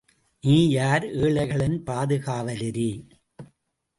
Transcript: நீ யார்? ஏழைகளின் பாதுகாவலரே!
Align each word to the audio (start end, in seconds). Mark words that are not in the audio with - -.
நீ 0.43 0.69
யார்? 0.69 1.05
ஏழைகளின் 1.17 1.77
பாதுகாவலரே! 1.83 2.89